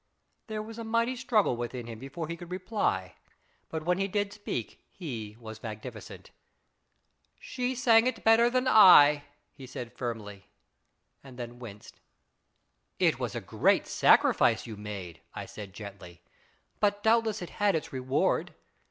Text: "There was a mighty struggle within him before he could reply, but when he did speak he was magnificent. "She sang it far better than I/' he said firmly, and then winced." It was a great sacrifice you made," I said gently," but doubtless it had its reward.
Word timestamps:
"There 0.47 0.63
was 0.63 0.79
a 0.79 0.83
mighty 0.83 1.15
struggle 1.15 1.55
within 1.55 1.85
him 1.85 1.99
before 1.99 2.27
he 2.27 2.35
could 2.35 2.49
reply, 2.49 3.13
but 3.69 3.85
when 3.85 3.99
he 3.99 4.07
did 4.07 4.33
speak 4.33 4.83
he 4.89 5.37
was 5.39 5.61
magnificent. 5.61 6.31
"She 7.39 7.75
sang 7.75 8.07
it 8.07 8.15
far 8.15 8.23
better 8.23 8.49
than 8.49 8.65
I/' 8.67 9.25
he 9.53 9.67
said 9.67 9.95
firmly, 9.95 10.47
and 11.23 11.37
then 11.37 11.59
winced." 11.59 11.99
It 13.07 13.19
was 13.19 13.35
a 13.35 13.41
great 13.41 13.85
sacrifice 13.85 14.65
you 14.65 14.75
made," 14.75 15.21
I 15.35 15.45
said 15.45 15.71
gently," 15.71 16.23
but 16.79 17.03
doubtless 17.03 17.43
it 17.43 17.51
had 17.61 17.75
its 17.75 17.93
reward. 17.93 18.55